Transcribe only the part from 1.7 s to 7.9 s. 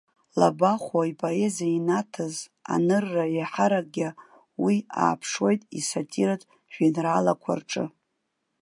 инаҭаз анырра, еиҳаракгьы уи ааԥшуеит исатиратә жәеинраалақәа рҿы.